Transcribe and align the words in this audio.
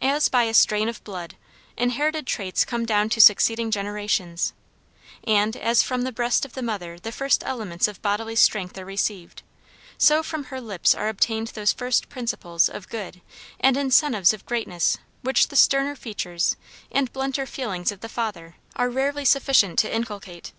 As 0.00 0.28
by 0.28 0.44
a 0.44 0.54
strain 0.54 0.88
of 0.88 1.02
blood, 1.02 1.34
inherited 1.76 2.28
traits 2.28 2.64
come 2.64 2.86
down 2.86 3.08
to 3.08 3.20
succeeding 3.20 3.72
generations, 3.72 4.52
and, 5.24 5.56
as 5.56 5.82
from 5.82 6.02
the 6.02 6.12
breast 6.12 6.44
of 6.44 6.52
the 6.54 6.62
mother 6.62 6.96
the 6.96 7.10
first 7.10 7.42
elements 7.44 7.88
of 7.88 8.00
bodily 8.00 8.36
strength 8.36 8.78
are 8.78 8.84
received, 8.84 9.42
so 9.98 10.22
from 10.22 10.44
her 10.44 10.60
lips 10.60 10.94
are 10.94 11.08
obtained 11.08 11.48
those 11.48 11.72
first 11.72 12.08
principles 12.08 12.68
of 12.68 12.88
good 12.88 13.20
and 13.58 13.76
incentives 13.76 14.32
of 14.32 14.46
greatness 14.46 14.96
which 15.22 15.48
the 15.48 15.56
sterner 15.56 15.96
features 15.96 16.54
and 16.92 17.12
blunter 17.12 17.44
feelings 17.44 17.90
of 17.90 17.98
the 17.98 18.08
father 18.08 18.54
are 18.76 18.88
rarely 18.88 19.24
sufficient 19.24 19.76
to 19.80 19.92
inculcate. 19.92 20.52